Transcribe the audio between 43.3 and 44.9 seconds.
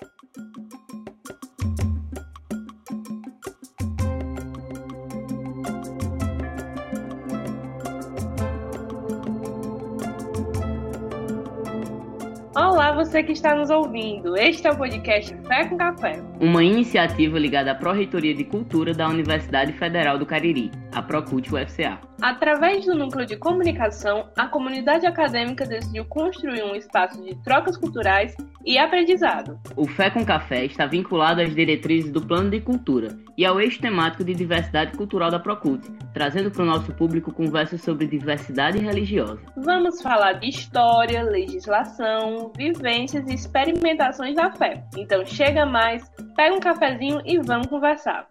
experimentações da fé.